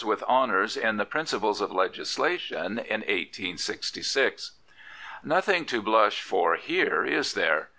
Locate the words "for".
6.23-6.55